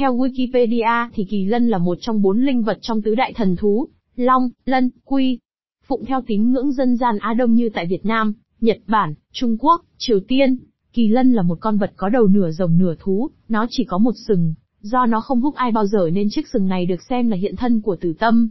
[0.00, 3.56] Theo Wikipedia thì kỳ lân là một trong bốn linh vật trong tứ đại thần
[3.56, 5.38] thú, long, lân, quy.
[5.86, 9.56] Phụng theo tín ngưỡng dân gian Á Đông như tại Việt Nam, Nhật Bản, Trung
[9.58, 10.58] Quốc, Triều Tiên,
[10.92, 13.98] kỳ lân là một con vật có đầu nửa rồng nửa thú, nó chỉ có
[13.98, 17.28] một sừng, do nó không húc ai bao giờ nên chiếc sừng này được xem
[17.28, 18.50] là hiện thân của tử tâm.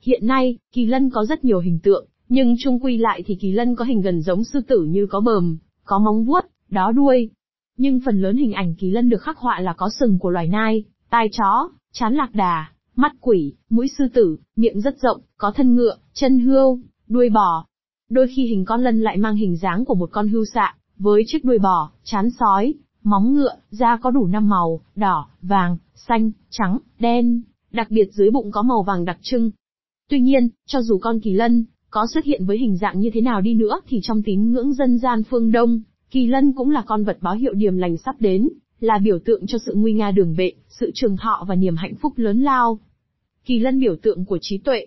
[0.00, 3.52] Hiện nay, kỳ lân có rất nhiều hình tượng, nhưng chung quy lại thì kỳ
[3.52, 7.30] lân có hình gần giống sư tử như có bờm, có móng vuốt, đó đuôi.
[7.76, 10.48] Nhưng phần lớn hình ảnh kỳ lân được khắc họa là có sừng của loài
[10.48, 15.50] nai, tai chó, chán lạc đà, mắt quỷ, mũi sư tử, miệng rất rộng, có
[15.50, 17.66] thân ngựa, chân hươu, đuôi bò.
[18.10, 21.22] Đôi khi hình con lân lại mang hình dáng của một con hươu xạ, với
[21.26, 26.30] chiếc đuôi bò, chán sói, móng ngựa, da có đủ năm màu, đỏ, vàng, xanh,
[26.50, 29.50] trắng, đen, đặc biệt dưới bụng có màu vàng đặc trưng.
[30.10, 33.20] Tuy nhiên, cho dù con kỳ lân có xuất hiện với hình dạng như thế
[33.20, 35.80] nào đi nữa thì trong tín ngưỡng dân gian phương Đông,
[36.14, 38.48] kỳ lân cũng là con vật báo hiệu điềm lành sắp đến,
[38.80, 41.94] là biểu tượng cho sự nguy nga đường vệ, sự trường thọ và niềm hạnh
[41.94, 42.78] phúc lớn lao.
[43.44, 44.86] Kỳ lân biểu tượng của trí tuệ.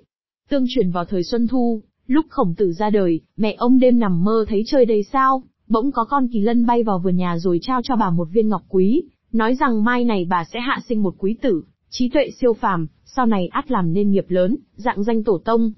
[0.50, 4.23] Tương truyền vào thời Xuân Thu, lúc khổng tử ra đời, mẹ ông đêm nằm
[4.23, 7.59] mơ thấy trời đầy sao, bỗng có con kỳ lân bay vào vườn nhà rồi
[7.61, 11.03] trao cho bà một viên ngọc quý, nói rằng mai này bà sẽ hạ sinh
[11.03, 15.03] một quý tử, trí tuệ siêu phàm, sau này ắt làm nên nghiệp lớn, dạng
[15.03, 15.72] danh tổ tông.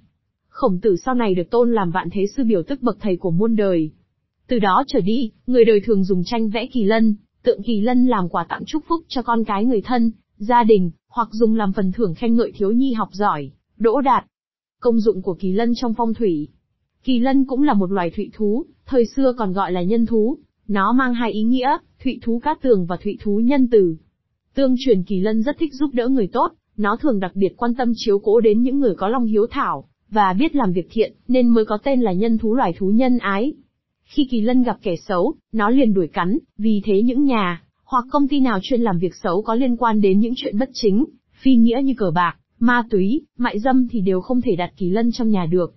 [0.47, 3.31] Khổng tử sau này được tôn làm vạn thế sư biểu tức bậc thầy của
[3.31, 3.91] muôn đời.
[4.49, 8.05] Từ đó trở đi, người đời thường dùng tranh vẽ kỳ lân, tượng kỳ lân
[8.05, 11.73] làm quà tặng chúc phúc cho con cái người thân, gia đình, hoặc dùng làm
[11.73, 14.25] phần thưởng khen ngợi thiếu nhi học giỏi, đỗ đạt.
[14.79, 16.47] Công dụng của kỳ lân trong phong thủy.
[17.03, 20.37] Kỳ lân cũng là một loài thụy thú, thời xưa còn gọi là nhân thú.
[20.67, 23.95] Nó mang hai ý nghĩa, thụy thú cát tường và thụy thú nhân tử.
[24.55, 27.75] Tương truyền kỳ lân rất thích giúp đỡ người tốt, nó thường đặc biệt quan
[27.75, 31.13] tâm chiếu cố đến những người có lòng hiếu thảo, và biết làm việc thiện,
[31.27, 33.53] nên mới có tên là nhân thú loài thú nhân ái.
[34.09, 38.05] Khi kỳ lân gặp kẻ xấu, nó liền đuổi cắn, vì thế những nhà, hoặc
[38.11, 41.05] công ty nào chuyên làm việc xấu có liên quan đến những chuyện bất chính,
[41.41, 44.89] phi nghĩa như cờ bạc, ma túy, mại dâm thì đều không thể đặt kỳ
[44.89, 45.73] lân trong nhà được.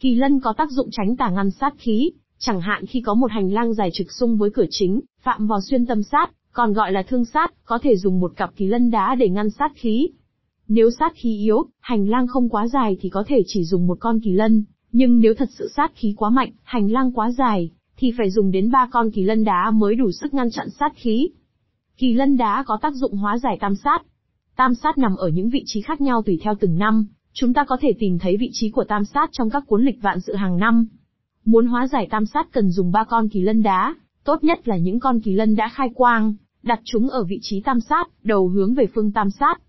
[0.00, 3.30] Kỳ lân có tác dụng tránh tà ngăn sát khí, chẳng hạn khi có một
[3.30, 6.92] hành lang dài trực xung với cửa chính, phạm vào xuyên tâm sát, còn gọi
[6.92, 10.08] là thương sát, có thể dùng một cặp kỳ lân đá để ngăn sát khí.
[10.68, 13.96] Nếu sát khí yếu, hành lang không quá dài thì có thể chỉ dùng một
[14.00, 14.64] con kỳ lân,
[14.96, 18.50] nhưng nếu thật sự sát khí quá mạnh, hành lang quá dài, thì phải dùng
[18.50, 21.28] đến ba con kỳ lân đá mới đủ sức ngăn chặn sát khí.
[21.96, 23.98] Kỳ lân đá có tác dụng hóa giải tam sát.
[24.56, 27.64] Tam sát nằm ở những vị trí khác nhau tùy theo từng năm, chúng ta
[27.64, 30.34] có thể tìm thấy vị trí của tam sát trong các cuốn lịch vạn sự
[30.34, 30.86] hàng năm.
[31.44, 33.94] Muốn hóa giải tam sát cần dùng ba con kỳ lân đá,
[34.24, 37.60] tốt nhất là những con kỳ lân đã khai quang, đặt chúng ở vị trí
[37.60, 39.60] tam sát, đầu hướng về phương tam sát.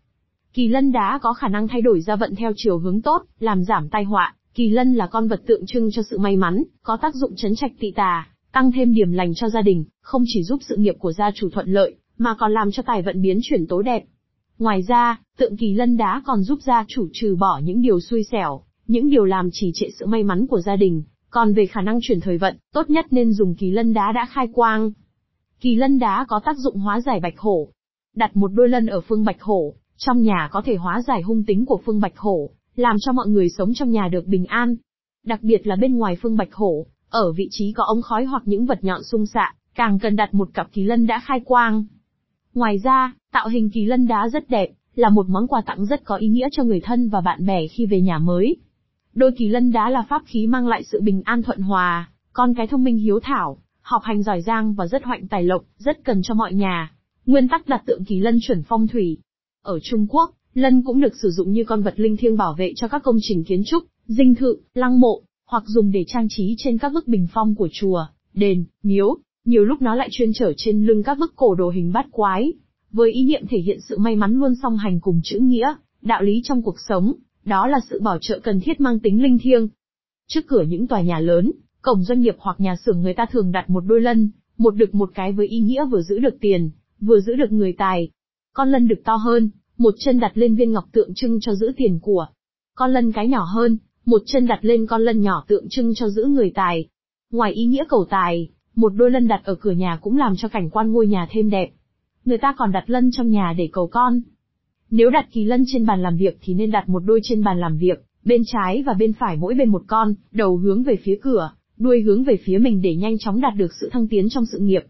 [0.53, 3.63] Kỳ lân đá có khả năng thay đổi ra vận theo chiều hướng tốt, làm
[3.63, 4.34] giảm tai họa.
[4.55, 7.55] Kỳ lân là con vật tượng trưng cho sự may mắn, có tác dụng chấn
[7.55, 10.95] trạch tị tà, tăng thêm điểm lành cho gia đình, không chỉ giúp sự nghiệp
[10.99, 14.03] của gia chủ thuận lợi, mà còn làm cho tài vận biến chuyển tối đẹp.
[14.59, 18.23] Ngoài ra, tượng kỳ lân đá còn giúp gia chủ trừ bỏ những điều xui
[18.23, 21.03] xẻo, những điều làm trì trệ sự may mắn của gia đình.
[21.29, 24.27] Còn về khả năng chuyển thời vận, tốt nhất nên dùng kỳ lân đá đã
[24.31, 24.91] khai quang.
[25.59, 27.69] Kỳ lân đá có tác dụng hóa giải bạch hổ.
[28.15, 31.44] Đặt một đôi lân ở phương bạch hổ, trong nhà có thể hóa giải hung
[31.44, 34.75] tính của phương bạch hổ, làm cho mọi người sống trong nhà được bình an.
[35.24, 38.44] Đặc biệt là bên ngoài phương bạch hổ, ở vị trí có ống khói hoặc
[38.46, 41.86] những vật nhọn xung xạ, càng cần đặt một cặp kỳ lân đã khai quang.
[42.53, 46.03] Ngoài ra, tạo hình kỳ lân đá rất đẹp, là một món quà tặng rất
[46.03, 48.58] có ý nghĩa cho người thân và bạn bè khi về nhà mới.
[49.13, 52.53] Đôi kỳ lân đá là pháp khí mang lại sự bình an thuận hòa, con
[52.53, 56.03] cái thông minh hiếu thảo, học hành giỏi giang và rất hoạnh tài lộc, rất
[56.03, 56.92] cần cho mọi nhà.
[57.25, 59.18] Nguyên tắc đặt tượng kỳ lân chuẩn phong thủy.
[59.62, 62.73] Ở Trung Quốc, lân cũng được sử dụng như con vật linh thiêng bảo vệ
[62.75, 66.55] cho các công trình kiến trúc, dinh thự, lăng mộ, hoặc dùng để trang trí
[66.57, 69.17] trên các bức bình phong của chùa, đền, miếu.
[69.45, 72.53] Nhiều lúc nó lại chuyên trở trên lưng các bức cổ đồ hình bát quái,
[72.91, 76.23] với ý niệm thể hiện sự may mắn luôn song hành cùng chữ nghĩa, đạo
[76.23, 77.13] lý trong cuộc sống,
[77.45, 79.67] đó là sự bảo trợ cần thiết mang tính linh thiêng.
[80.27, 81.51] Trước cửa những tòa nhà lớn,
[81.81, 84.95] cổng doanh nghiệp hoặc nhà xưởng người ta thường đặt một đôi lân, một đực
[84.95, 86.69] một cái với ý nghĩa vừa giữ được tiền,
[87.01, 88.09] vừa giữ được người tài.
[88.53, 91.72] Con lân đực to hơn, một chân đặt lên viên ngọc tượng trưng cho giữ
[91.77, 92.27] tiền của.
[92.75, 96.10] Con lân cái nhỏ hơn, một chân đặt lên con lân nhỏ tượng trưng cho
[96.10, 96.88] giữ người tài.
[97.31, 100.48] Ngoài ý nghĩa cầu tài, một đôi lân đặt ở cửa nhà cũng làm cho
[100.48, 101.69] cảnh quan ngôi nhà thêm đẹp.
[102.25, 104.22] Người ta còn đặt lân trong nhà để cầu con.
[104.92, 107.60] Nếu đặt kỳ lân trên bàn làm việc thì nên đặt một đôi trên bàn
[107.60, 111.19] làm việc, bên trái và bên phải mỗi bên một con, đầu hướng về phía
[111.21, 114.45] cửa, đuôi hướng về phía mình để nhanh chóng đạt được sự thăng tiến trong
[114.45, 114.83] sự nghiệp.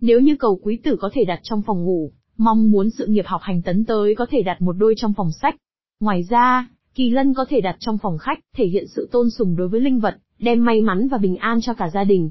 [0.00, 3.26] Nếu như cầu quý tử có thể đặt trong phòng ngủ, mong muốn sự nghiệp
[3.26, 5.56] học hành tấn tới có thể đặt một đôi trong phòng sách.
[6.00, 9.56] Ngoài ra, kỳ lân có thể đặt trong phòng khách, thể hiện sự tôn sùng
[9.56, 12.30] đối với linh vật, đem may mắn và bình an cho cả gia đình.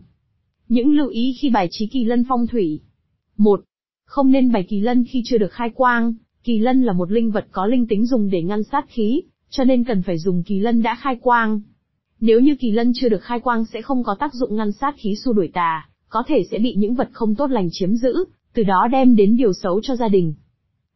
[0.68, 2.80] Những lưu ý khi bài trí kỳ lân phong thủy.
[3.38, 3.62] 1.
[4.06, 6.14] Không nên bày kỳ lân khi chưa được khai quang,
[6.46, 9.64] Kỳ lân là một linh vật có linh tính dùng để ngăn sát khí, cho
[9.64, 11.62] nên cần phải dùng kỳ lân đã khai quang.
[12.20, 14.96] Nếu như kỳ lân chưa được khai quang sẽ không có tác dụng ngăn sát
[14.98, 18.26] khí xua đuổi tà, có thể sẽ bị những vật không tốt lành chiếm giữ,
[18.56, 20.34] từ đó đem đến điều xấu cho gia đình.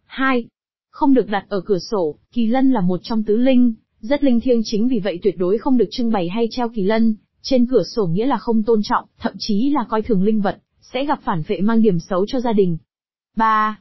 [0.06, 0.46] 2.
[0.90, 4.40] Không được đặt ở cửa sổ, kỳ lân là một trong tứ linh, rất linh
[4.40, 7.66] thiêng chính vì vậy tuyệt đối không được trưng bày hay treo kỳ lân, trên
[7.66, 11.06] cửa sổ nghĩa là không tôn trọng, thậm chí là coi thường linh vật, sẽ
[11.06, 12.78] gặp phản vệ mang điểm xấu cho gia đình.
[13.36, 13.80] 3.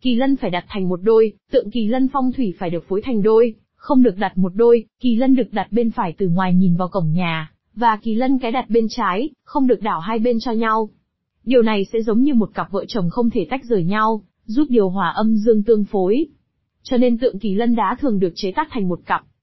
[0.00, 3.02] Kỳ lân phải đặt thành một đôi, tượng kỳ lân phong thủy phải được phối
[3.02, 6.54] thành đôi, không được đặt một đôi, kỳ lân được đặt bên phải từ ngoài
[6.54, 10.18] nhìn vào cổng nhà, và kỳ lân cái đặt bên trái, không được đảo hai
[10.18, 10.88] bên cho nhau.
[11.46, 14.66] Điều này sẽ giống như một cặp vợ chồng không thể tách rời nhau, giúp
[14.68, 16.26] điều hòa âm dương tương phối.
[16.82, 19.26] Cho nên tượng kỳ lân đá thường được chế tác thành một cặp,